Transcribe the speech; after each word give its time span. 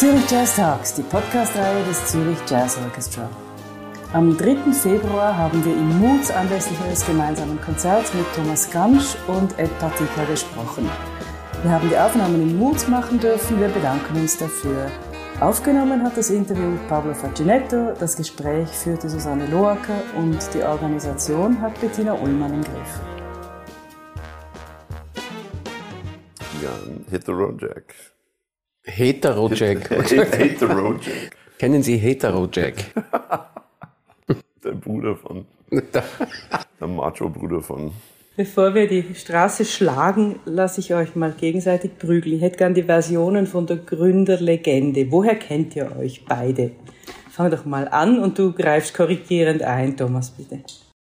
Zürich 0.00 0.30
Jazz 0.30 0.56
Talks, 0.56 0.94
die 0.94 1.02
Podcast-Reihe 1.02 1.84
des 1.84 2.06
Zürich 2.06 2.38
Jazz 2.48 2.78
Orchestra. 2.78 3.28
Am 4.14 4.34
3. 4.34 4.72
Februar 4.72 5.36
haben 5.36 5.62
wir 5.62 5.74
im 5.74 5.98
Moods 5.98 6.30
anlässlich 6.30 6.80
eines 6.80 7.04
gemeinsamen 7.04 7.60
Konzerts 7.60 8.14
mit 8.14 8.24
Thomas 8.34 8.70
Gamsch 8.70 9.14
und 9.26 9.58
Ed 9.58 9.68
Patika 9.78 10.24
gesprochen. 10.24 10.88
Wir 11.62 11.70
haben 11.70 11.90
die 11.90 11.98
Aufnahmen 11.98 12.40
im 12.40 12.58
Moods 12.58 12.88
machen 12.88 13.20
dürfen, 13.20 13.60
wir 13.60 13.68
bedanken 13.68 14.18
uns 14.18 14.38
dafür. 14.38 14.90
Aufgenommen 15.38 16.02
hat 16.02 16.16
das 16.16 16.30
Interview 16.30 16.78
Pablo 16.88 17.12
Facinetto, 17.12 17.92
das 18.00 18.16
Gespräch 18.16 18.70
führte 18.70 19.06
Susanne 19.10 19.48
Loacker 19.48 20.00
und 20.16 20.38
die 20.54 20.62
Organisation 20.62 21.60
hat 21.60 21.78
Bettina 21.78 22.14
Ullmann 22.14 22.54
im 22.54 22.62
Griff. 22.62 23.00
Ja, 26.62 26.70
Hit 27.10 27.26
the 27.26 27.32
Road 27.32 27.60
Jack. 27.60 27.94
Heterojack. 28.84 29.90
Heterojack. 29.90 31.36
Kennen 31.58 31.82
Sie 31.82 31.96
Heterojack? 31.96 32.74
Der 34.64 34.72
Bruder 34.72 35.16
von. 35.16 35.46
Der 35.70 36.86
Macho-Bruder 36.88 37.60
von. 37.60 37.92
Bevor 38.36 38.74
wir 38.74 38.88
die 38.88 39.14
Straße 39.14 39.64
schlagen, 39.64 40.40
lasse 40.46 40.80
ich 40.80 40.94
euch 40.94 41.14
mal 41.14 41.32
gegenseitig 41.32 41.98
prügeln. 41.98 42.36
Ich 42.36 42.42
hätte 42.42 42.56
gern 42.56 42.74
die 42.74 42.84
Versionen 42.84 43.46
von 43.46 43.66
der 43.66 43.76
Gründerlegende. 43.76 45.10
Woher 45.10 45.34
kennt 45.34 45.76
ihr 45.76 45.94
euch 45.96 46.24
beide? 46.24 46.70
Fang 47.30 47.50
doch 47.50 47.64
mal 47.64 47.88
an 47.88 48.18
und 48.18 48.38
du 48.38 48.52
greifst 48.52 48.94
korrigierend 48.94 49.62
ein, 49.62 49.96
Thomas, 49.96 50.30
bitte. 50.30 50.60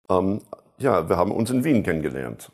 Ähm, 0.08 0.40
ja, 0.78 1.08
wir 1.08 1.16
haben 1.16 1.32
uns 1.32 1.50
in 1.50 1.64
Wien 1.64 1.82
kennengelernt. 1.82 2.50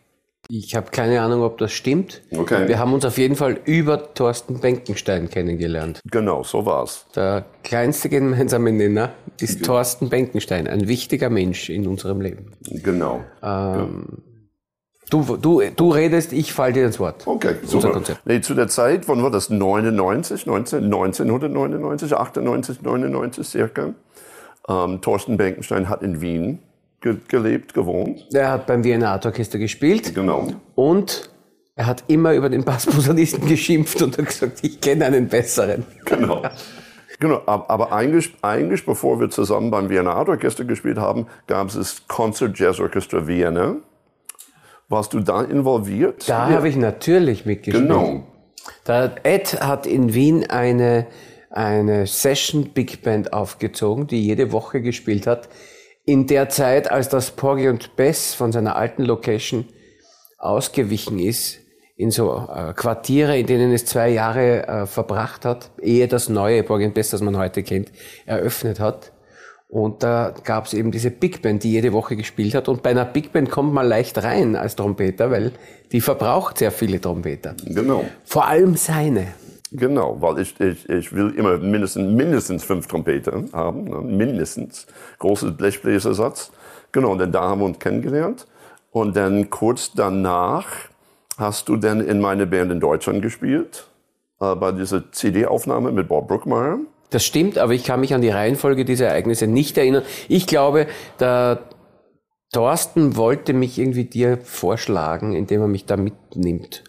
Ich 0.55 0.74
habe 0.74 0.91
keine 0.91 1.23
Ahnung, 1.23 1.41
ob 1.41 1.56
das 1.56 1.73
stimmt. 1.73 2.20
Okay. 2.30 2.69
Wir 2.69 2.79
haben 2.79 2.92
uns 2.92 3.06
auf 3.06 3.16
jeden 3.16 3.37
Fall 3.37 3.59
über 3.65 4.12
Thorsten 4.12 4.61
Benkenstein 4.61 5.30
kennengelernt. 5.30 6.01
Genau, 6.11 6.42
so 6.42 6.66
war's. 6.66 7.06
Der 7.16 7.47
kleinste 7.65 8.11
gemeinsame 8.11 8.70
Nenner 8.70 9.14
ist 9.41 9.64
Thorsten 9.64 10.11
Benkenstein, 10.11 10.69
ein 10.69 10.89
wichtiger 10.89 11.30
Mensch 11.30 11.70
in 11.70 11.86
unserem 11.86 12.20
Leben. 12.20 12.53
Genau. 12.67 13.25
Ähm, 13.42 14.05
du, 15.08 15.39
du, 15.39 15.62
du 15.75 15.91
redest, 15.91 16.34
ich 16.34 16.53
falle 16.53 16.75
dir 16.75 16.84
ins 16.84 17.00
Wort. 17.00 17.27
Okay, 17.27 17.55
super. 17.64 17.89
Konzept. 17.89 18.27
Nee, 18.27 18.42
zu 18.42 18.53
der 18.53 18.69
Zeit, 18.69 19.08
wann 19.08 19.23
war 19.23 19.30
das? 19.30 19.48
99, 19.48 20.45
19, 20.45 20.84
1999, 20.84 22.12
98, 22.12 22.83
99 22.83 23.48
circa. 23.48 23.95
Ähm, 24.69 25.00
Thorsten 25.00 25.39
Benkenstein 25.39 25.89
hat 25.89 26.03
in 26.03 26.20
Wien 26.20 26.58
ge 27.03 27.17
gelebt, 27.28 27.75
gewohnt. 27.75 28.27
Er 28.33 28.50
hat 28.50 28.67
beim 28.67 28.83
Wiener 28.84 29.11
Art 29.11 29.27
Orchester 29.27 29.58
gespielt 29.58 30.14
Genau. 30.14 30.48
und 30.75 31.28
er 31.75 31.86
hat 31.86 32.05
immer 32.08 32.33
über 32.34 32.48
den 32.48 32.64
Bassposaunisten 32.64 33.47
geschimpft 33.48 34.00
und 34.03 34.17
hat 34.19 34.27
gesagt, 34.27 34.58
ich 34.62 34.81
kenne 34.81 35.06
einen 35.06 35.28
besseren. 35.28 35.84
Genau. 36.05 36.42
Genau, 37.19 37.36
ab- 37.47 37.67
aber 37.70 37.92
eigentlich, 37.92 38.34
eigentlich, 38.42 38.84
bevor 38.84 39.20
wir 39.20 39.30
zusammen 39.30 39.70
beim 39.70 39.89
Wiener 39.91 40.14
Art 40.14 40.28
Orchester 40.28 40.64
gespielt 40.64 40.98
haben, 40.98 41.27
gab 41.47 41.69
es 41.69 41.75
das 41.75 42.08
Concert 42.08 42.58
Jazz 42.58 42.80
Orchestra 42.80 43.27
Vienna. 43.27 43.77
Warst 44.89 45.12
du 45.14 45.20
da 45.20 45.42
involviert? 45.42 46.28
Da 46.28 46.48
habe 46.50 46.69
ich 46.69 46.77
natürlich 46.77 47.47
mitgespielt. 47.47 47.89
Genau. 47.89 48.25
Der 48.86 49.12
Ed 49.23 49.61
hat 49.62 49.86
in 49.86 50.12
Wien 50.14 50.50
eine, 50.50 51.06
eine 51.50 52.06
Session 52.06 52.70
Big 52.75 53.03
Band 53.03 53.33
aufgezogen, 53.33 54.06
die 54.08 54.23
jede 54.27 54.53
Woche 54.53 54.83
gespielt 54.83 55.27
hat. 55.27 55.48
In 56.05 56.27
der 56.27 56.48
Zeit, 56.48 56.91
als 56.91 57.08
das 57.08 57.31
Porgy 57.31 57.69
und 57.69 57.95
Bess 57.95 58.34
von 58.34 58.50
seiner 58.50 58.75
alten 58.75 59.05
Location 59.05 59.67
ausgewichen 60.39 61.20
ist, 61.20 61.61
in 61.97 62.11
so 62.11 62.48
äh, 62.53 62.72
Quartiere, 62.72 63.39
in 63.39 63.47
denen 63.47 63.72
es 63.72 63.84
zwei 63.84 64.08
Jahre 64.08 64.67
äh, 64.67 64.86
verbracht 64.86 65.45
hat, 65.45 65.70
ehe 65.80 66.08
das 66.08 66.28
neue 66.28 66.64
Porgy 66.64 66.86
und 66.86 66.95
Bess, 66.95 67.11
das 67.11 67.20
man 67.20 67.36
heute 67.36 67.62
kennt, 67.62 67.92
eröffnet 68.27 68.80
hat. 68.80 69.12
Und 69.69 70.03
da 70.03 70.34
gab 70.45 70.67
es 70.67 70.75
eben 70.75 70.91
diese 70.91 71.11
Big 71.11 71.41
Band, 71.41 71.62
die 71.62 71.70
jede 71.70 71.92
Woche 71.92 72.17
gespielt 72.17 72.55
hat. 72.55 72.69
Und 72.69 72.83
bei 72.83 72.91
einer 72.91 73.05
Big 73.05 73.33
Band 73.33 73.51
kommt 73.51 73.73
man 73.73 73.86
leicht 73.86 74.23
rein 74.23 74.57
als 74.57 74.77
Trompeter, 74.77 75.30
weil 75.30 75.52
die 75.92 76.01
verbraucht 76.01 76.58
sehr 76.58 76.73
viele 76.73 77.01
Trompeter. 77.01 77.55
Genau. 77.64 78.05
Vor 78.24 78.46
allem 78.46 78.77
seine. 78.77 79.29
Genau, 79.74 80.20
weil 80.20 80.40
ich, 80.40 80.60
ich, 80.60 80.88
ich 80.88 81.12
will 81.14 81.30
immer 81.30 81.56
mindestens, 81.56 82.12
mindestens 82.12 82.62
fünf 82.62 82.86
Trompeter 82.86 83.44
haben, 83.52 83.84
ne? 83.84 84.02
mindestens. 84.02 84.86
Großes 85.18 85.56
Blechbläsersatz. 85.56 86.52
Genau, 86.92 87.12
und 87.12 87.18
dann 87.18 87.33
da 87.33 87.42
haben 87.42 87.60
wir 87.60 87.64
uns 87.64 87.78
kennengelernt. 87.78 88.46
Und 88.90 89.16
dann 89.16 89.48
kurz 89.48 89.92
danach 89.92 90.66
hast 91.38 91.70
du 91.70 91.77
dann 91.77 92.00
in 92.00 92.20
meine 92.20 92.46
Band 92.46 92.70
in 92.70 92.80
Deutschland 92.80 93.22
gespielt, 93.22 93.88
äh, 94.40 94.55
bei 94.55 94.72
dieser 94.72 95.10
CD-Aufnahme 95.10 95.90
mit 95.90 96.08
Bob 96.08 96.28
Brookmeyer. 96.28 96.80
Das 97.08 97.24
stimmt, 97.24 97.56
aber 97.56 97.72
ich 97.72 97.84
kann 97.84 98.00
mich 98.00 98.12
an 98.12 98.20
die 98.20 98.28
Reihenfolge 98.28 98.84
dieser 98.84 99.06
Ereignisse 99.06 99.46
nicht 99.46 99.78
erinnern. 99.78 100.02
Ich 100.28 100.46
glaube, 100.46 100.86
der 101.18 101.60
Thorsten 102.52 103.16
wollte 103.16 103.54
mich 103.54 103.78
irgendwie 103.78 104.04
dir 104.04 104.39
vorschlagen, 104.42 105.34
indem 105.34 105.62
er 105.62 105.68
mich 105.68 105.86
da 105.86 105.96
mitnimmt. 105.96 106.84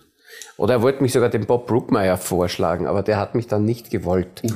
Oder 0.57 0.75
er 0.75 0.81
wollte 0.81 1.01
mich 1.01 1.13
sogar 1.13 1.29
dem 1.29 1.45
Bob 1.45 1.67
Brookmeyer 1.67 2.17
vorschlagen, 2.17 2.87
aber 2.87 3.01
der 3.01 3.17
hat 3.17 3.35
mich 3.35 3.47
dann 3.47 3.65
nicht 3.65 3.89
gewollt. 3.89 4.41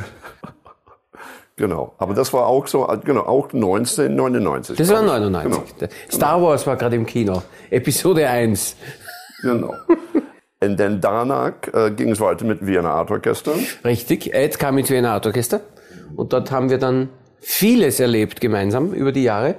Genau, 1.59 1.95
aber 1.97 2.13
das 2.13 2.31
war 2.33 2.45
auch 2.45 2.67
so, 2.67 2.88
genau, 3.03 3.21
auch 3.21 3.51
1999. 3.51 4.77
Das 4.77 4.89
war 4.89 5.01
glaub 5.01 5.15
ich. 5.15 5.21
99. 5.23 5.89
Star 6.11 6.39
Wars 6.39 6.67
war 6.67 6.75
gerade 6.75 6.95
im 6.95 7.07
Kino. 7.07 7.41
Episode 7.71 8.29
1. 8.29 8.75
Genau. 9.41 9.73
genau. 9.88 9.97
Und 10.59 10.79
dann 10.79 11.01
danach 11.01 11.53
äh, 11.73 11.91
ging 11.91 12.11
es 12.11 12.19
weiter 12.19 12.45
mit 12.45 12.65
Vienna 12.65 12.91
Art 12.91 13.11
Orchester. 13.11 13.53
Richtig, 13.85 14.33
Ed 14.33 14.57
kam 14.57 14.77
ins 14.77 14.89
Wiener 14.89 15.11
Art 15.11 15.25
Orchester 15.27 15.61
und 16.15 16.33
dort 16.33 16.51
haben 16.51 16.69
wir 16.69 16.79
dann 16.79 17.09
vieles 17.39 17.99
erlebt 17.99 18.41
gemeinsam 18.41 18.94
über 18.94 19.11
die 19.11 19.23
Jahre. 19.23 19.55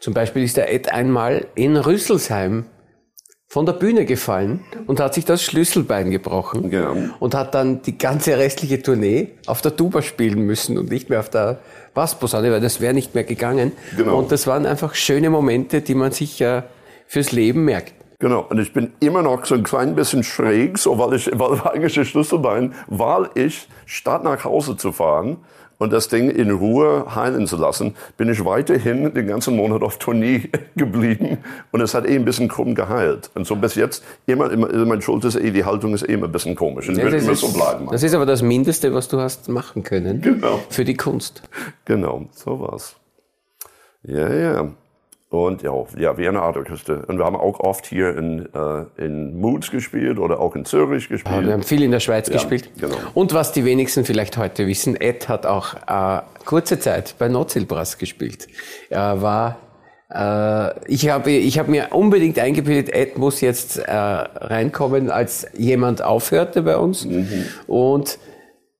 Zum 0.00 0.14
Beispiel 0.14 0.42
ist 0.42 0.56
der 0.56 0.72
Ed 0.72 0.92
einmal 0.92 1.46
in 1.54 1.76
Rüsselsheim 1.76 2.66
von 3.48 3.64
der 3.64 3.74
Bühne 3.74 4.04
gefallen 4.04 4.60
und 4.86 4.98
hat 4.98 5.14
sich 5.14 5.24
das 5.24 5.42
Schlüsselbein 5.42 6.10
gebrochen 6.10 6.68
Genau. 6.70 6.96
und 7.20 7.34
hat 7.34 7.54
dann 7.54 7.80
die 7.82 7.96
ganze 7.96 8.36
restliche 8.36 8.82
Tournee 8.82 9.28
auf 9.46 9.62
der 9.62 9.76
Tuba 9.76 10.02
spielen 10.02 10.40
müssen 10.40 10.76
und 10.76 10.90
nicht 10.90 11.10
mehr 11.10 11.20
auf 11.20 11.30
der 11.30 11.60
Bassposaune, 11.94 12.50
weil 12.50 12.60
das 12.60 12.80
wäre 12.80 12.92
nicht 12.92 13.14
mehr 13.14 13.24
gegangen. 13.24 13.72
Genau. 13.96 14.18
Und 14.18 14.32
das 14.32 14.46
waren 14.46 14.66
einfach 14.66 14.94
schöne 14.94 15.30
Momente, 15.30 15.80
die 15.80 15.94
man 15.94 16.10
sich 16.12 16.40
äh, 16.40 16.62
fürs 17.06 17.30
Leben 17.32 17.64
merkt. 17.64 17.94
Genau, 18.18 18.46
und 18.48 18.58
ich 18.58 18.72
bin 18.72 18.92
immer 19.00 19.22
noch 19.22 19.44
so 19.44 19.54
ein 19.54 19.62
klein 19.62 19.94
bisschen 19.94 20.24
schräg, 20.24 20.78
so 20.78 20.98
weil 20.98 21.14
ich, 21.14 21.30
weil 21.34 21.60
eigentlich 21.72 21.94
das 21.94 22.08
Schlüsselbein, 22.08 22.74
weil 22.88 23.28
ich 23.34 23.68
statt 23.84 24.24
nach 24.24 24.44
Hause 24.44 24.76
zu 24.76 24.90
fahren 24.90 25.36
und 25.78 25.92
das 25.92 26.08
Ding 26.08 26.30
in 26.30 26.50
Ruhe 26.50 27.14
heilen 27.14 27.46
zu 27.46 27.56
lassen, 27.56 27.94
bin 28.16 28.28
ich 28.28 28.44
weiterhin 28.44 29.12
den 29.12 29.26
ganzen 29.26 29.56
Monat 29.56 29.82
auf 29.82 29.98
Tournee 29.98 30.48
geblieben 30.76 31.38
und 31.72 31.80
es 31.80 31.94
hat 31.94 32.06
eh 32.06 32.14
ein 32.16 32.24
bisschen 32.24 32.48
krumm 32.48 32.74
geheilt. 32.74 33.30
Und 33.34 33.46
so 33.46 33.56
bis 33.56 33.74
jetzt 33.74 34.02
immer, 34.26 34.50
immer 34.50 34.68
mein 34.86 35.02
Schulter 35.02 35.28
ist 35.28 35.36
eh, 35.36 35.50
die 35.50 35.64
Haltung 35.64 35.92
ist 35.94 36.02
eh 36.08 36.12
immer 36.14 36.26
ein 36.26 36.32
bisschen 36.32 36.54
komisch. 36.56 36.88
Und 36.88 36.96
Ja, 36.96 37.08
das, 37.10 37.26
ist, 37.26 37.40
so 37.40 37.48
bleiben. 37.52 37.88
das 37.90 38.02
ist 38.02 38.14
aber 38.14 38.26
das 38.26 38.42
Mindeste, 38.42 38.94
was 38.94 39.08
du 39.08 39.18
hast 39.20 39.48
machen 39.48 39.82
können 39.82 40.20
Genau. 40.22 40.60
für 40.70 40.84
die 40.84 40.94
Kunst. 40.96 41.42
Genau, 41.84 42.26
so 42.32 42.58
war's. 42.60 42.96
Ja, 44.02 44.32
ja. 44.32 44.68
Und 45.44 45.62
ja, 45.62 45.72
ja, 45.96 46.40
Art 46.40 46.56
Orchester. 46.56 47.04
Und 47.08 47.18
wir 47.18 47.24
haben 47.24 47.36
auch 47.36 47.60
oft 47.60 47.86
hier 47.86 48.16
in, 48.16 48.48
äh, 48.54 49.04
in 49.04 49.38
Moods 49.38 49.70
gespielt 49.70 50.18
oder 50.18 50.40
auch 50.40 50.56
in 50.56 50.64
Zürich 50.64 51.08
gespielt. 51.08 51.44
Wir 51.44 51.52
haben 51.52 51.62
viel 51.62 51.82
in 51.82 51.90
der 51.90 52.00
Schweiz 52.00 52.30
gespielt. 52.30 52.70
genau. 52.78 52.96
Und 53.14 53.34
was 53.34 53.52
die 53.52 53.64
wenigsten 53.64 54.04
vielleicht 54.04 54.36
heute 54.36 54.66
wissen, 54.66 54.96
Ed 54.96 55.28
hat 55.28 55.46
auch 55.46 55.74
äh, 55.86 56.22
kurze 56.44 56.78
Zeit 56.78 57.14
bei 57.18 57.28
Notzelbrass 57.28 57.98
gespielt. 57.98 58.48
Er 58.88 59.20
war, 59.20 59.58
äh, 60.10 60.90
ich 60.90 61.08
habe 61.08 61.30
ich 61.30 61.58
hab 61.58 61.68
mir 61.68 61.88
unbedingt 61.90 62.38
eingebildet, 62.38 62.94
Ed 62.94 63.18
muss 63.18 63.40
jetzt 63.40 63.78
äh, 63.78 63.92
reinkommen, 63.92 65.10
als 65.10 65.46
jemand 65.56 66.02
aufhörte 66.02 66.62
bei 66.62 66.76
uns. 66.76 67.04
Mhm. 67.04 67.46
Und 67.66 68.18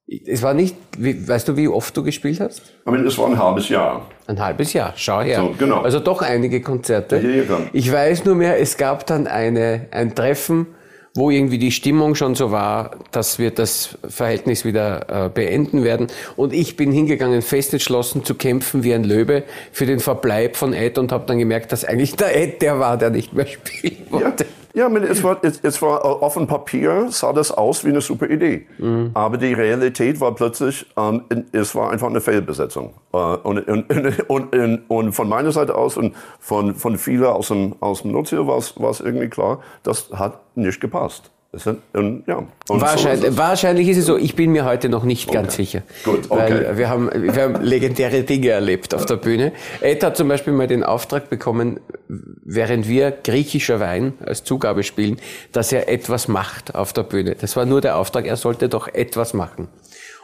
es 0.08 0.42
war 0.42 0.54
nicht, 0.54 0.76
wie, 0.98 1.26
weißt 1.26 1.48
du, 1.48 1.56
wie 1.56 1.66
oft 1.66 1.96
du 1.96 2.04
gespielt 2.04 2.38
hast? 2.38 2.62
Ich 2.84 2.90
meine, 2.90 3.04
es 3.06 3.18
war 3.18 3.26
ein 3.26 3.38
halbes 3.38 3.68
Jahr. 3.68 4.06
Ein 4.28 4.40
halbes 4.40 4.72
Jahr, 4.72 4.92
schau 4.96 5.20
her. 5.20 5.40
So, 5.40 5.54
genau. 5.58 5.80
Also 5.80 5.98
doch 5.98 6.22
einige 6.22 6.60
Konzerte. 6.60 7.16
Ja, 7.16 7.28
ja, 7.28 7.42
ja. 7.42 7.58
Ich 7.72 7.90
weiß 7.90 8.24
nur 8.24 8.36
mehr, 8.36 8.60
es 8.60 8.76
gab 8.76 9.06
dann 9.06 9.26
eine, 9.26 9.86
ein 9.90 10.14
Treffen, 10.14 10.68
wo 11.16 11.30
irgendwie 11.30 11.58
die 11.58 11.72
Stimmung 11.72 12.14
schon 12.14 12.34
so 12.34 12.52
war, 12.52 12.92
dass 13.10 13.38
wir 13.38 13.50
das 13.50 13.98
Verhältnis 14.06 14.64
wieder 14.64 15.26
äh, 15.26 15.28
beenden 15.28 15.82
werden. 15.82 16.06
Und 16.36 16.52
ich 16.52 16.76
bin 16.76 16.92
hingegangen, 16.92 17.42
fest 17.42 17.72
entschlossen 17.72 18.22
zu 18.22 18.34
kämpfen 18.34 18.84
wie 18.84 18.94
ein 18.94 19.02
Löwe 19.02 19.42
für 19.72 19.86
den 19.86 19.98
Verbleib 19.98 20.56
von 20.56 20.72
Ed 20.72 20.98
und 20.98 21.10
habe 21.10 21.24
dann 21.26 21.38
gemerkt, 21.38 21.72
dass 21.72 21.84
eigentlich 21.84 22.14
der 22.14 22.36
Ed 22.36 22.62
der 22.62 22.78
war, 22.78 22.96
der 22.96 23.10
nicht 23.10 23.32
mehr 23.32 23.46
spielen 23.46 24.06
wollte. 24.10 24.46
Ja 24.76 24.86
ich 24.86 24.92
meine, 24.92 25.06
es, 25.06 25.24
war, 25.24 25.38
es, 25.42 25.58
es 25.62 25.80
war 25.82 26.04
auf 26.04 26.34
dem 26.34 26.46
Papier 26.46 27.06
sah 27.10 27.32
das 27.32 27.50
aus 27.50 27.84
wie 27.84 27.88
eine 27.88 28.00
super 28.00 28.28
Idee. 28.28 28.66
Aber 29.14 29.38
die 29.38 29.52
Realität 29.52 30.20
war 30.20 30.34
plötzlich, 30.34 30.86
ähm, 30.96 31.22
es 31.52 31.74
war 31.74 31.90
einfach 31.90 32.08
eine 32.08 32.20
Fehlbesetzung. 32.20 32.94
Äh, 33.12 33.16
und, 33.16 33.66
und, 34.28 34.54
und, 34.54 34.82
und, 34.88 35.12
von 35.12 35.28
meiner 35.28 35.50
Seite 35.50 35.74
aus 35.74 35.96
und 35.96 36.14
von, 36.38 36.74
von 36.74 36.98
vielen 36.98 37.24
aus 37.24 37.48
dem, 37.48 37.74
aus 37.80 38.02
dem 38.02 38.14
es 38.16 38.32
war 38.32 38.90
es 38.90 39.00
irgendwie 39.00 39.28
klar, 39.28 39.60
das 39.82 40.10
hat 40.12 40.40
nicht 40.54 40.80
gepasst. 40.80 41.32
Sind, 41.58 41.78
und, 41.92 42.24
ja. 42.26 42.42
Wahrscheinlich, 42.68 43.20
so 43.20 43.26
ist 43.28 43.36
wahrscheinlich 43.38 43.88
ist 43.88 43.98
es 43.98 44.06
so, 44.06 44.16
ich 44.16 44.34
bin 44.36 44.52
mir 44.52 44.64
heute 44.64 44.88
noch 44.88 45.04
nicht 45.04 45.28
okay. 45.28 45.38
ganz 45.38 45.56
sicher. 45.56 45.82
Gut, 46.04 46.30
okay. 46.30 46.66
Weil 46.66 46.78
wir 46.78 46.88
haben, 46.88 47.10
wir 47.14 47.42
haben 47.42 47.62
legendäre 47.62 48.22
Dinge 48.22 48.48
erlebt 48.48 48.94
auf 48.94 49.06
der 49.06 49.16
Bühne. 49.16 49.52
Ed 49.80 50.02
hat 50.02 50.16
zum 50.16 50.28
Beispiel 50.28 50.52
mal 50.52 50.66
den 50.66 50.82
Auftrag 50.82 51.30
bekommen, 51.30 51.80
während 52.08 52.88
wir 52.88 53.10
griechischer 53.10 53.80
Wein 53.80 54.14
als 54.24 54.44
Zugabe 54.44 54.82
spielen, 54.82 55.18
dass 55.52 55.72
er 55.72 55.88
etwas 55.88 56.28
macht 56.28 56.74
auf 56.74 56.92
der 56.92 57.02
Bühne. 57.02 57.36
Das 57.40 57.56
war 57.56 57.64
nur 57.64 57.80
der 57.80 57.96
Auftrag, 57.96 58.26
er 58.26 58.36
sollte 58.36 58.68
doch 58.68 58.88
etwas 58.88 59.34
machen. 59.34 59.68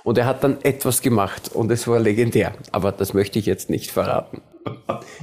Und 0.05 0.19
er 0.19 0.27
hat 0.27 0.43
dann 0.43 0.59
etwas 0.63 1.01
gemacht 1.01 1.51
und 1.55 1.71
es 1.71 1.87
war 1.87 2.01
legendär. 2.01 2.55
Aber 2.73 2.93
das 2.93 3.15
möchte 3.15 3.39
ich 3.39 3.47
jetzt 3.47 3.71
nicht 3.71 3.91
verraten. 3.91 4.43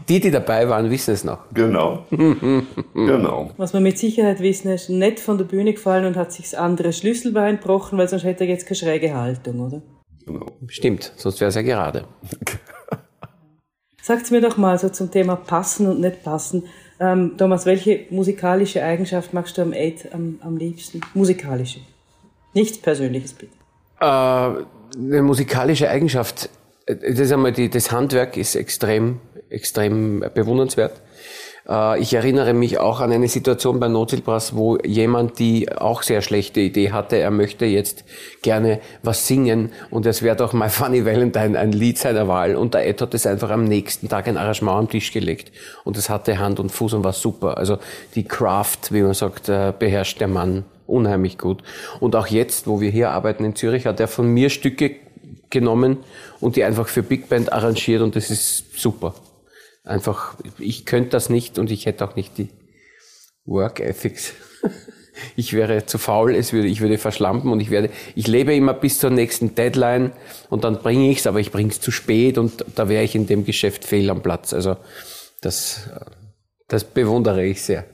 Die, 0.08 0.20
die 0.20 0.32
dabei 0.32 0.68
waren, 0.70 0.90
wissen 0.90 1.14
es 1.14 1.24
noch. 1.24 1.40
Genau. 1.54 2.06
genau. 2.94 3.52
Was 3.58 3.74
wir 3.74 3.80
mit 3.80 3.98
Sicherheit 3.98 4.40
wissen, 4.40 4.70
er 4.70 4.76
ist 4.76 4.90
nicht 4.90 5.20
von 5.20 5.38
der 5.38 5.46
Bühne 5.46 5.74
gefallen 5.74 6.06
und 6.06 6.18
hat 6.18 6.32
sich 6.32 6.50
das 6.50 6.56
andere 6.56 6.94
Schlüsselbein 6.94 7.58
gebrochen, 7.58 7.98
weil 7.98 8.08
sonst 8.08 8.24
hätte 8.24 8.44
er 8.44 8.50
jetzt 8.50 8.66
keine 8.66 8.76
schräge 8.78 9.14
Haltung, 9.14 9.60
oder? 9.60 9.82
Genau. 10.26 10.46
Stimmt, 10.68 11.14
sonst 11.16 11.40
wäre 11.40 11.50
es 11.50 11.56
ja 11.56 11.62
gerade. 11.62 12.06
Sagt 14.02 14.32
mir 14.32 14.42
doch 14.42 14.58
mal 14.58 14.78
so 14.80 14.90
zum 14.90 15.12
Thema 15.12 15.36
passen 15.36 15.88
und 15.88 16.00
nicht 16.00 16.24
passen. 16.24 16.64
Ähm, 17.00 17.36
Thomas, 17.38 17.66
welche 17.66 18.06
musikalische 18.10 18.84
Eigenschaft 18.84 19.34
magst 19.34 19.58
du 19.58 19.62
am 19.62 19.74
Aid 19.74 20.14
am, 20.14 20.40
am 20.42 20.58
liebsten? 20.58 21.02
Musikalische. 21.14 21.80
Nichts 22.54 22.78
Persönliches, 22.78 23.34
bitte. 23.34 23.59
Äh, 24.00 24.06
eine 24.06 25.22
musikalische 25.22 25.90
Eigenschaft. 25.90 26.50
Äh, 26.86 26.96
das, 26.96 27.20
ist 27.20 27.32
einmal 27.32 27.52
die, 27.52 27.70
das 27.70 27.92
Handwerk 27.92 28.38
ist 28.38 28.56
extrem 28.56 29.20
extrem 29.50 30.24
bewundernswert. 30.34 31.02
Äh, 31.68 32.00
ich 32.00 32.14
erinnere 32.14 32.54
mich 32.54 32.78
auch 32.78 33.00
an 33.00 33.12
eine 33.12 33.28
Situation 33.28 33.80
bei 33.80 33.88
Notzielbrass, 33.88 34.56
wo 34.56 34.78
jemand 34.78 35.40
die 35.40 35.72
auch 35.72 36.04
sehr 36.04 36.22
schlechte 36.22 36.60
Idee 36.60 36.92
hatte, 36.92 37.18
er 37.18 37.32
möchte 37.32 37.66
jetzt 37.66 38.04
gerne 38.42 38.80
was 39.04 39.28
singen 39.28 39.72
und 39.90 40.06
es 40.06 40.22
wäre 40.22 40.36
doch 40.36 40.54
My 40.54 40.70
Funny 40.70 41.06
Valentine 41.06 41.58
ein 41.58 41.72
Lied 41.72 41.98
seiner 41.98 42.28
Wahl 42.28 42.56
und 42.56 42.74
der 42.74 42.88
Ed 42.88 43.02
hat 43.02 43.14
es 43.14 43.26
einfach 43.26 43.50
am 43.50 43.64
nächsten 43.64 44.08
Tag 44.08 44.28
ein 44.28 44.38
Arrangement 44.38 44.78
am 44.78 44.90
Tisch 44.90 45.12
gelegt 45.12 45.52
und 45.84 45.98
es 45.98 46.10
hatte 46.10 46.38
Hand 46.38 46.60
und 46.60 46.72
Fuß 46.72 46.94
und 46.94 47.04
war 47.04 47.14
super. 47.14 47.58
Also 47.58 47.80
die 48.16 48.24
Craft, 48.24 48.92
wie 48.92 49.02
man 49.02 49.14
sagt, 49.14 49.48
beherrscht 49.48 50.22
der 50.22 50.28
Mann 50.28 50.64
unheimlich 50.90 51.38
gut. 51.38 51.64
Und 52.00 52.16
auch 52.16 52.28
jetzt, 52.28 52.68
wo 52.68 52.82
wir 52.82 52.90
hier 52.90 53.12
arbeiten 53.12 53.46
in 53.46 53.56
Zürich, 53.56 53.86
hat 53.86 54.00
er 54.00 54.08
von 54.08 54.28
mir 54.28 54.50
Stücke 54.50 54.96
genommen 55.50 55.98
und 56.40 56.56
die 56.56 56.64
einfach 56.64 56.88
für 56.88 57.04
Big 57.04 57.30
Band 57.30 57.52
arrangiert 57.52 58.02
und 58.02 58.16
das 58.16 58.30
ist 58.30 58.80
super 58.80 59.16
einfach, 59.90 60.36
ich 60.60 60.86
könnte 60.86 61.10
das 61.10 61.30
nicht 61.30 61.58
und 61.60 61.72
ich 61.72 61.86
hätte 61.86 62.06
auch 62.06 62.16
nicht 62.16 62.38
die 62.38 62.50
Work 63.46 63.80
Ethics. 63.80 64.34
ich 65.36 65.54
wäre 65.54 65.86
zu 65.86 65.98
faul, 65.98 66.36
es 66.36 66.54
würde, 66.54 66.68
ich 66.68 66.82
würde 66.82 66.98
verschlampen 66.98 67.52
und 67.52 67.60
ich 67.60 67.72
werde, 67.72 67.90
ich 68.16 68.28
lebe 68.28 68.54
immer 68.54 68.74
bis 68.74 69.00
zur 69.00 69.10
nächsten 69.10 69.56
Deadline 69.56 70.12
und 70.50 70.64
dann 70.64 70.82
bringe 70.82 71.10
ich 71.10 71.20
es, 71.20 71.28
aber 71.28 71.40
ich 71.40 71.52
bringe 71.52 71.72
es 71.72 71.82
zu 71.82 71.92
spät 71.92 72.38
und 72.38 72.66
da 72.76 72.88
wäre 72.88 73.04
ich 73.04 73.16
in 73.16 73.28
dem 73.28 73.46
Geschäft 73.46 73.84
fehl 73.84 74.10
am 74.10 74.22
Platz. 74.22 74.54
Also 74.54 74.78
das, 75.42 75.90
das 76.68 76.84
bewundere 76.84 77.46
ich 77.46 77.62
sehr. 77.62 77.86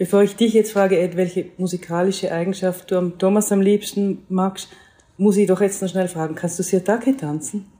Bevor 0.00 0.22
ich 0.22 0.34
dich 0.34 0.54
jetzt 0.54 0.72
frage, 0.72 0.98
Ed, 0.98 1.14
welche 1.18 1.50
musikalische 1.58 2.32
Eigenschaft 2.32 2.90
du 2.90 2.96
am 2.96 3.18
Thomas 3.18 3.52
am 3.52 3.60
liebsten 3.60 4.24
magst, 4.30 4.70
muss 5.18 5.36
ich 5.36 5.46
doch 5.46 5.60
jetzt 5.60 5.82
noch 5.82 5.90
schnell 5.90 6.08
fragen, 6.08 6.34
kannst 6.34 6.58
du 6.58 6.62
Sirtake 6.62 7.18
tanzen? 7.18 7.70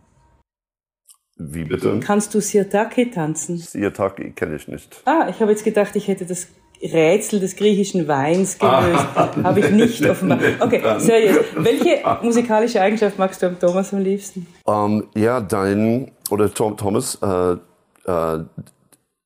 Wie 1.38 1.64
bitte? 1.64 1.98
Kannst 2.00 2.34
du 2.34 2.42
Sirtaki 2.42 3.10
tanzen? 3.10 3.56
Sirtaki 3.56 4.32
kenne 4.32 4.56
ich 4.56 4.68
nicht. 4.68 5.00
Ah, 5.06 5.28
ich 5.30 5.40
habe 5.40 5.50
jetzt 5.50 5.64
gedacht, 5.64 5.96
ich 5.96 6.08
hätte 6.08 6.26
das 6.26 6.48
Rätsel 6.82 7.40
des 7.40 7.56
griechischen 7.56 8.06
Weins 8.06 8.58
gelöst. 8.58 9.06
Ah. 9.14 9.34
Habe 9.42 9.60
ich 9.60 9.70
nicht 9.70 10.06
offenbar. 10.10 10.40
Okay, 10.60 10.82
seriös. 10.98 11.38
Welche 11.56 12.02
musikalische 12.20 12.82
Eigenschaft 12.82 13.18
magst 13.18 13.40
du 13.40 13.46
am 13.46 13.58
Thomas 13.58 13.94
am 13.94 14.00
liebsten? 14.00 14.46
Um, 14.64 14.74
ähm, 14.74 15.08
ja, 15.14 15.40
dein, 15.40 16.10
oder 16.28 16.52
Tom, 16.52 16.76
Thomas, 16.76 17.18
äh, 17.22 17.56
äh, 18.04 18.44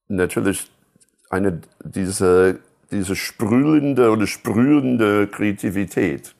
natürlich 0.06 0.70
eine, 1.28 1.60
diese, 1.84 2.60
diese 2.94 3.16
sprühende 3.16 4.10
oder 4.10 4.26
sprühende 4.26 5.26
Kreativität. 5.26 6.34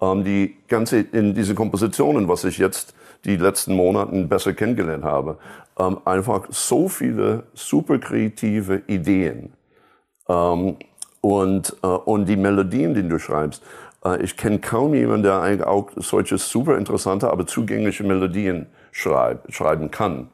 Ähm, 0.00 0.24
die 0.24 0.56
ganze, 0.68 1.00
in 1.00 1.34
diese 1.34 1.54
Kompositionen, 1.54 2.28
was 2.28 2.44
ich 2.44 2.58
jetzt 2.58 2.94
die 3.24 3.36
letzten 3.36 3.74
Monaten 3.74 4.28
besser 4.28 4.52
kennengelernt 4.52 5.04
habe. 5.04 5.38
Ähm, 5.78 5.98
einfach 6.04 6.46
so 6.50 6.88
viele 6.88 7.44
super 7.54 7.98
kreative 7.98 8.82
Ideen. 8.86 9.52
Ähm, 10.28 10.76
und, 11.20 11.76
äh, 11.82 11.86
und 11.86 12.26
die 12.26 12.36
Melodien, 12.36 12.94
die 12.94 13.08
du 13.08 13.18
schreibst. 13.18 13.62
Äh, 14.04 14.22
ich 14.22 14.36
kenne 14.36 14.58
kaum 14.58 14.94
jemanden, 14.94 15.22
der 15.22 15.40
eigentlich 15.40 15.66
auch 15.66 15.90
solche 15.96 16.38
super 16.38 16.76
interessante, 16.76 17.30
aber 17.30 17.46
zugängliche 17.46 18.04
Melodien 18.04 18.66
schreib, 18.92 19.52
schreiben 19.52 19.90
kann. 19.90 20.28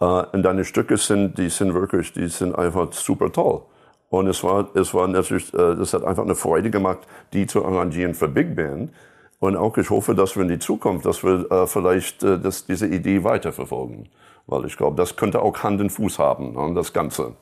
Äh, 0.00 0.04
und 0.04 0.42
deine 0.42 0.64
Stücke 0.64 0.96
sind, 0.96 1.38
die 1.38 1.48
sind 1.48 1.74
wirklich, 1.74 2.12
die 2.12 2.28
sind 2.28 2.54
einfach 2.54 2.92
super 2.92 3.32
toll. 3.32 3.62
Und 4.10 4.26
es 4.26 4.42
war, 4.42 4.68
es 4.74 4.92
war 4.92 5.06
natürlich, 5.06 5.54
äh, 5.54 5.76
das 5.76 5.94
hat 5.94 6.04
einfach 6.04 6.24
eine 6.24 6.34
Freude 6.34 6.70
gemacht, 6.70 6.98
die 7.32 7.46
zu 7.46 7.64
arrangieren 7.64 8.14
für 8.14 8.28
Big 8.28 8.56
Band. 8.56 8.90
Und 9.38 9.56
auch 9.56 9.78
ich 9.78 9.88
hoffe, 9.88 10.14
dass 10.14 10.36
wir 10.36 10.42
in 10.42 10.48
die 10.48 10.58
Zukunft, 10.58 11.06
dass 11.06 11.22
wir 11.22 11.50
äh, 11.50 11.66
vielleicht 11.66 12.22
äh, 12.22 12.38
das, 12.38 12.66
diese 12.66 12.86
Idee 12.86 13.24
weiterverfolgen. 13.24 14.08
Weil 14.46 14.66
ich 14.66 14.76
glaube, 14.76 14.96
das 14.96 15.16
könnte 15.16 15.40
auch 15.40 15.62
Hand 15.62 15.80
und 15.80 15.90
Fuß 15.90 16.18
haben, 16.18 16.52
ne, 16.52 16.74
das 16.74 16.92
Ganze. 16.92 17.32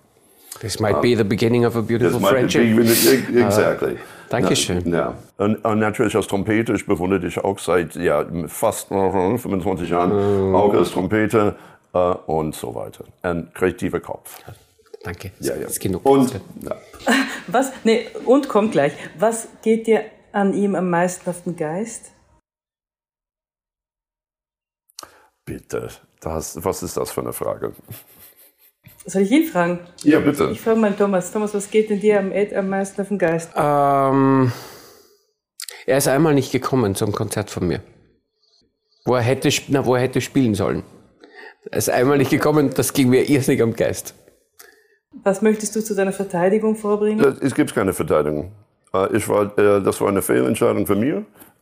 This 0.61 0.79
might 0.79 1.01
be 1.01 1.17
the 1.17 1.25
beginning 1.25 1.65
of 1.65 1.77
a 1.77 1.81
beautiful 1.81 2.21
friendship. 2.21 2.77
Be, 2.77 3.41
exactly. 3.41 3.95
Uh, 3.95 3.99
Dankeschön. 4.29 4.93
Ja. 4.93 5.15
Und, 5.39 5.65
und, 5.65 5.79
natürlich 5.79 6.15
als 6.17 6.27
Trompete, 6.27 6.75
ich 6.75 6.85
bewundere 6.85 7.21
dich 7.21 7.43
auch 7.43 7.59
seit 7.59 7.97
ja, 7.97 8.25
fast 8.47 8.89
25 8.89 9.89
Jahren, 9.89 10.51
mm. 10.51 10.55
auch 10.55 10.75
als 10.75 10.91
Trompete 10.91 11.55
äh, 11.95 11.99
und 11.99 12.55
so 12.55 12.75
weiter. 12.75 13.05
Ein 13.23 13.49
kreativer 13.55 14.01
Kopf. 14.01 14.37
Danke. 15.03 15.33
Ja, 15.41 15.55
ja. 15.57 15.67
ist 15.67 15.81
genug. 15.81 16.05
Und, 16.05 16.41
ja. 16.63 16.77
Was, 17.47 17.73
nee, 17.85 18.07
und 18.25 18.49
kommt 18.49 18.73
gleich. 18.73 18.93
Was 19.19 19.49
geht 19.63 19.87
dir 19.87 20.05
an 20.33 20.55
ihm 20.55 20.75
am 20.75 20.91
meisten 20.91 21.29
auf 21.31 21.43
den 21.45 21.57
Geist? 21.57 22.13
Bitte, 25.45 25.89
das, 26.21 26.63
was 26.63 26.83
ist 26.83 26.99
das 26.99 27.11
für 27.11 27.23
eine 27.23 27.33
Frage? 27.33 27.73
Soll 29.07 29.23
ich 29.23 29.31
ihn 29.31 29.45
fragen? 29.47 29.81
Ja, 30.03 30.21
bitte. 30.21 30.51
Ich 30.53 30.61
frage 30.61 30.79
mal 30.79 30.93
Thomas. 30.93 31.33
Thomas, 31.33 31.55
was 31.55 31.71
geht 31.71 31.89
denn 31.89 32.01
dir 32.01 32.19
am, 32.19 32.33
am 32.33 32.69
meisten 32.69 33.01
auf 33.01 33.09
den 33.09 33.19
Geist? 33.19 33.51
Ähm, 33.57 34.53
er 35.87 35.97
ist 35.97 36.09
einmal 36.09 36.35
nicht 36.35 36.53
gekommen 36.53 36.95
zum 36.95 37.13
Konzert 37.13 37.49
von 37.49 37.67
mir. 37.67 37.83
Wo 39.07 39.15
er 39.15 39.23
hätte, 39.23 39.49
na, 39.69 39.87
wo 39.87 39.95
er 39.95 40.03
hätte 40.03 40.21
spielen 40.21 40.55
sollen. 40.55 40.83
Er 41.71 41.79
ist 41.79 41.89
einmal 41.89 42.19
nicht 42.19 42.31
gekommen, 42.31 42.75
das 42.75 42.93
ging 42.93 43.09
mir 43.09 43.27
irrsinnig 43.27 43.63
am 43.63 43.75
Geist. 43.75 44.15
Was 45.13 45.43
möchtest 45.43 45.75
du 45.75 45.83
zu 45.83 45.95
deiner 45.95 46.13
Verteidigung 46.13 46.77
vorbringen? 46.77 47.37
Es 47.41 47.55
gibt 47.55 47.75
keine 47.75 47.93
Verteidigung. 47.93 48.53
Äh, 48.93 49.17
ich 49.17 49.29
war, 49.29 49.57
äh, 49.59 49.83
das 49.83 50.01
war 50.01 50.09
eine 50.09 50.23
Fehlentscheidung 50.23 50.87
für 50.87 50.97
mich. 50.97 51.15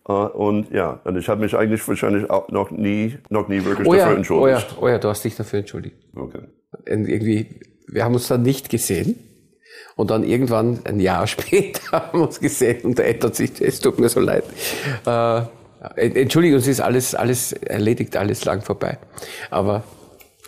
Äh, 0.08 0.12
und 0.12 0.70
ja, 0.72 1.00
und 1.04 1.16
ich 1.16 1.28
habe 1.28 1.40
mich 1.40 1.54
eigentlich 1.56 1.86
wahrscheinlich 1.86 2.28
auch 2.30 2.48
noch 2.48 2.70
nie, 2.70 3.18
noch 3.28 3.48
nie 3.48 3.64
wirklich 3.64 3.86
oh 3.86 3.92
dafür 3.92 4.10
ja, 4.10 4.16
entschuldigt. 4.16 4.66
Oh 4.72 4.80
ja, 4.80 4.82
oh 4.82 4.88
ja, 4.88 4.98
du 4.98 5.08
hast 5.08 5.24
dich 5.24 5.36
dafür 5.36 5.60
entschuldigt. 5.60 5.96
Okay. 6.14 6.40
Und 6.88 7.08
irgendwie, 7.08 7.60
wir 7.86 8.04
haben 8.04 8.14
uns 8.14 8.28
dann 8.28 8.42
nicht 8.42 8.68
gesehen. 8.68 9.18
Und 9.94 10.10
dann 10.10 10.24
irgendwann, 10.24 10.80
ein 10.84 11.00
Jahr 11.00 11.26
später, 11.26 11.92
haben 11.92 12.18
wir 12.18 12.26
uns 12.26 12.40
gesehen 12.40 12.82
und 12.82 13.00
Ed 13.00 13.24
hat 13.24 13.34
sich, 13.34 13.60
es 13.60 13.80
tut 13.80 13.98
mir 13.98 14.08
so 14.08 14.20
leid. 14.20 14.44
Äh, 15.06 15.42
Entschuldigung, 15.96 16.58
es 16.58 16.66
ist 16.66 16.80
alles, 16.80 17.14
alles 17.14 17.52
erledigt, 17.52 18.16
alles 18.16 18.44
lang 18.44 18.62
vorbei. 18.62 18.98
Aber 19.50 19.84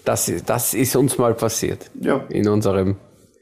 das, 0.08 0.32
das 0.46 0.74
ist 0.74 0.96
uns 0.96 1.18
mal 1.18 1.34
passiert. 1.34 1.90
Ja. 2.00 2.24
In 2.30 2.48
unserem, 2.48 2.96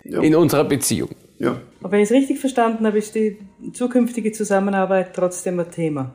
ja. 0.04 0.20
in 0.20 0.34
unserer 0.34 0.64
Beziehung. 0.64 1.10
Ja. 1.38 1.60
Aber 1.80 1.92
wenn 1.92 2.00
ich 2.00 2.10
es 2.10 2.16
richtig 2.16 2.40
verstanden 2.40 2.84
habe, 2.86 2.98
ist 2.98 3.14
die 3.14 3.38
zukünftige 3.72 4.32
Zusammenarbeit 4.32 5.14
trotzdem 5.14 5.60
ein 5.60 5.70
Thema. 5.70 6.14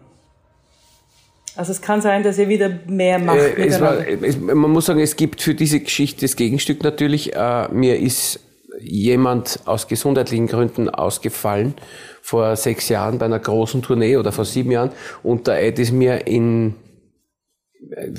Also 1.55 1.72
es 1.72 1.81
kann 1.81 2.01
sein, 2.01 2.24
dass 2.24 2.38
ihr 2.38 2.50
wieder 2.50 2.79
mehr 2.88 3.20
macht. 3.20 3.38
Äh, 3.38 3.65
es 3.65 3.79
war, 3.79 4.05
es, 4.05 4.39
man 4.39 4.72
muss 4.72 4.86
sagen, 4.86 5.00
es 5.00 5.15
gibt 5.15 5.41
für 5.41 5.53
diese 5.53 5.79
Geschichte 5.79 6.22
das 6.22 6.36
Gegenstück 6.36 6.84
natürlich. 6.84 7.34
Äh, 7.34 7.70
mir 7.72 8.00
ist 8.00 8.39
jemand 8.79 9.60
aus 9.65 9.88
gesundheitlichen 9.88 10.48
Gründen 10.48 10.89
ausgefallen 10.89 11.75
vor 12.22 12.55
sechs 12.55 12.89
Jahren 12.89 13.17
bei 13.17 13.25
einer 13.25 13.39
großen 13.39 13.81
Tournee 13.81 14.17
oder 14.17 14.31
vor 14.31 14.46
sieben 14.46 14.72
Jahren 14.72 14.91
und 15.24 15.48
der 15.48 15.62
Ed 15.62 15.79
ist 15.79 15.91
mir 15.91 16.27
in 16.27 16.75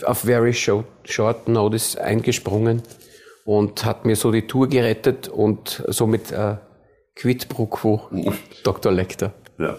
auf 0.04 0.20
very 0.20 0.52
short, 0.52 0.86
short 1.04 1.48
notice 1.48 1.96
eingesprungen 1.96 2.82
und 3.44 3.84
hat 3.84 4.04
mir 4.04 4.16
so 4.16 4.30
die 4.30 4.46
Tour 4.46 4.68
gerettet 4.68 5.28
und 5.28 5.82
somit 5.88 6.32
äh, 6.32 6.56
Quid 7.14 7.48
pro 7.48 7.66
quo, 7.66 8.02
Dr. 8.64 8.92
Lecter. 8.92 9.32
Ja. 9.58 9.78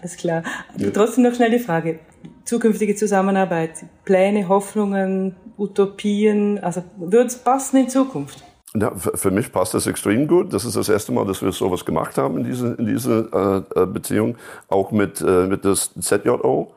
Alles 0.00 0.16
klar. 0.16 0.42
Ja. 0.76 0.90
Trotzdem 0.90 1.24
noch 1.24 1.34
schnell 1.34 1.50
die 1.50 1.58
Frage. 1.58 2.00
Zukünftige 2.44 2.94
Zusammenarbeit, 2.94 3.86
Pläne, 4.04 4.48
Hoffnungen, 4.48 5.36
Utopien, 5.56 6.58
also 6.58 6.82
würde 6.96 7.26
es 7.26 7.36
passen 7.36 7.78
in 7.78 7.88
Zukunft? 7.88 8.44
Ja, 8.74 8.94
für 8.94 9.30
mich 9.30 9.52
passt 9.52 9.72
das 9.72 9.86
extrem 9.86 10.28
gut. 10.28 10.52
Das 10.52 10.64
ist 10.64 10.76
das 10.76 10.88
erste 10.88 11.12
Mal, 11.12 11.24
dass 11.24 11.40
wir 11.40 11.50
sowas 11.52 11.84
gemacht 11.84 12.18
haben 12.18 12.38
in 12.38 12.44
diese, 12.44 12.74
in 12.74 12.86
diese 12.86 13.64
äh, 13.74 13.82
äh 13.82 13.86
Beziehung, 13.86 14.36
auch 14.68 14.90
mit, 14.90 15.20
äh, 15.22 15.46
mit 15.46 15.64
das 15.64 15.94
ZJO 15.98 16.72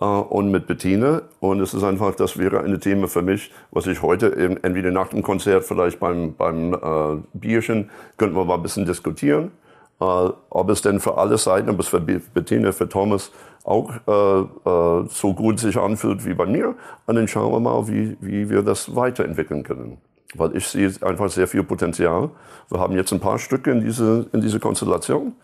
äh, 0.00 0.04
und 0.04 0.50
mit 0.50 0.66
Bettina. 0.66 1.22
Und 1.40 1.60
es 1.60 1.74
ist 1.74 1.84
einfach, 1.84 2.14
das 2.14 2.38
wäre 2.38 2.60
ein 2.60 2.80
Thema 2.80 3.08
für 3.08 3.22
mich, 3.22 3.50
was 3.70 3.86
ich 3.86 4.02
heute 4.02 4.28
eben, 4.36 4.62
entweder 4.62 4.90
nach 4.90 5.08
dem 5.08 5.22
Konzert, 5.22 5.64
vielleicht 5.64 6.00
beim, 6.00 6.34
beim 6.34 6.74
äh, 6.74 7.22
Bierchen, 7.32 7.90
könnten 8.16 8.36
wir 8.36 8.44
mal 8.44 8.54
ein 8.54 8.62
bisschen 8.62 8.86
diskutieren. 8.86 9.52
Äh, 10.00 10.04
ob 10.50 10.70
es 10.70 10.82
denn 10.82 11.00
für 11.00 11.18
alle 11.18 11.38
Seiten, 11.38 11.70
ob 11.70 11.80
es 11.80 11.88
für 11.88 12.00
Bettina, 12.00 12.72
für 12.72 12.88
Thomas 12.88 13.30
auch 13.64 13.90
äh, 14.06 14.40
äh, 14.68 15.08
so 15.08 15.32
gut 15.32 15.58
sich 15.58 15.78
anfühlt 15.78 16.24
wie 16.26 16.34
bei 16.34 16.46
mir. 16.46 16.74
Und 17.06 17.14
dann 17.14 17.28
schauen 17.28 17.52
wir 17.52 17.60
mal, 17.60 17.88
wie, 17.88 18.16
wie 18.20 18.50
wir 18.50 18.62
das 18.62 18.94
weiterentwickeln 18.94 19.62
können. 19.62 19.98
Weil 20.34 20.56
ich 20.56 20.66
sehe 20.66 20.92
einfach 21.00 21.30
sehr 21.30 21.46
viel 21.46 21.62
Potenzial. 21.62 22.30
Wir 22.68 22.80
haben 22.80 22.94
jetzt 22.94 23.12
ein 23.12 23.20
paar 23.20 23.38
Stücke 23.38 23.70
in 23.70 23.80
diese, 23.80 24.26
in 24.32 24.40
diese 24.40 24.58
Konstellation. 24.58 25.34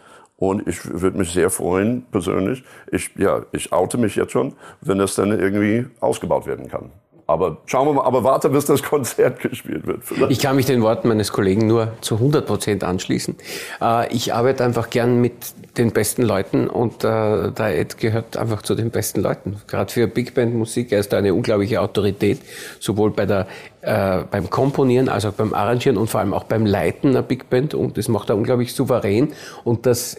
Und 0.40 0.66
ich 0.66 0.78
würde 0.86 1.18
mich 1.18 1.32
sehr 1.32 1.50
freuen, 1.50 2.06
persönlich. 2.10 2.64
Ich, 2.90 3.10
ja, 3.16 3.44
ich 3.52 3.72
oute 3.74 3.98
mich 3.98 4.16
jetzt 4.16 4.32
schon, 4.32 4.54
wenn 4.80 4.96
das 4.96 5.14
dann 5.14 5.38
irgendwie 5.38 5.86
ausgebaut 6.00 6.46
werden 6.46 6.66
kann. 6.66 6.90
Aber 7.30 7.58
schauen 7.66 7.86
wir 7.86 7.92
mal, 7.92 8.04
aber 8.04 8.24
warte, 8.24 8.48
bis 8.48 8.64
das 8.64 8.82
Konzert 8.82 9.38
gespielt 9.38 9.86
wird. 9.86 10.02
Vielleicht. 10.02 10.32
Ich 10.32 10.40
kann 10.40 10.56
mich 10.56 10.66
den 10.66 10.82
Worten 10.82 11.06
meines 11.06 11.30
Kollegen 11.30 11.68
nur 11.68 11.92
zu 12.00 12.16
100 12.16 12.44
Prozent 12.44 12.82
anschließen. 12.82 13.36
Äh, 13.80 14.12
ich 14.12 14.34
arbeite 14.34 14.64
einfach 14.64 14.90
gern 14.90 15.20
mit 15.20 15.34
den 15.78 15.92
besten 15.92 16.22
Leuten 16.22 16.68
und 16.68 17.04
äh, 17.04 17.52
der 17.52 17.78
Ed 17.78 17.98
gehört 17.98 18.36
einfach 18.36 18.62
zu 18.62 18.74
den 18.74 18.90
besten 18.90 19.20
Leuten. 19.20 19.62
Gerade 19.68 19.92
für 19.92 20.08
Big 20.08 20.34
Band 20.34 20.56
Musik, 20.56 20.90
er 20.90 20.98
ist 20.98 21.14
eine 21.14 21.32
unglaubliche 21.32 21.80
Autorität, 21.80 22.40
sowohl 22.80 23.12
bei 23.12 23.26
der, 23.26 23.46
äh, 23.82 24.24
beim 24.28 24.50
Komponieren 24.50 25.08
als 25.08 25.24
auch 25.24 25.32
beim 25.32 25.54
Arrangieren 25.54 25.98
und 25.98 26.10
vor 26.10 26.18
allem 26.18 26.34
auch 26.34 26.44
beim 26.44 26.66
Leiten 26.66 27.10
einer 27.10 27.22
Big 27.22 27.48
Band 27.48 27.74
und 27.74 27.96
das 27.96 28.08
macht 28.08 28.30
er 28.30 28.36
unglaublich 28.36 28.74
souverän 28.74 29.32
und 29.62 29.86
das 29.86 30.16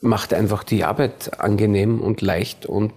macht 0.00 0.34
einfach 0.34 0.64
die 0.64 0.84
Arbeit 0.84 1.40
angenehm 1.40 2.00
und 2.00 2.20
leicht 2.20 2.66
und 2.66 2.92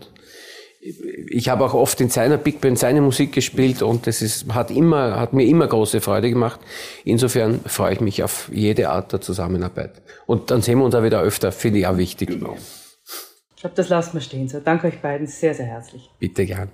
ich 0.82 1.50
habe 1.50 1.64
auch 1.64 1.74
oft 1.74 2.02
in 2.02 2.10
seiner 2.10 2.38
Big 2.38 2.60
Band 2.60 2.80
seine 2.80 3.02
Musik 3.02 3.34
gespielt 3.34 3.82
und 3.84 4.08
das 4.08 4.22
ist, 4.22 4.52
hat 4.54 4.72
immer, 4.72 5.20
hat 5.20 5.34
mir 5.34 5.46
immer 5.46 5.68
große 5.68 6.02
Freude 6.02 6.30
gemacht. 6.30 6.60
Insofern 7.06 7.60
freue 7.66 7.94
ich 7.94 8.02
mich 8.02 8.24
auf 8.24 8.50
jede 8.52 8.90
Art 8.90 9.14
der 9.14 9.22
Zusammenarbeit. 9.22 10.02
Und 10.26 10.50
dann 10.50 10.62
sehen 10.62 10.80
wir 10.80 10.86
uns 10.86 10.96
auch 10.96 11.04
wieder 11.04 11.22
öfter, 11.22 11.52
finde 11.52 11.80
ich 11.80 11.88
auch 11.88 11.98
wichtig. 11.98 12.30
Genau. 12.30 12.58
Ich 13.56 13.62
glaube, 13.62 13.76
das 13.76 13.90
lassen 13.90 14.14
wir 14.14 14.22
stehen. 14.22 14.50
So, 14.50 14.60
danke 14.60 14.88
euch 14.88 15.00
beiden 15.02 15.28
sehr, 15.28 15.54
sehr 15.54 15.68
herzlich. 15.68 16.10
Bitte 16.18 16.48
gern. 16.48 16.70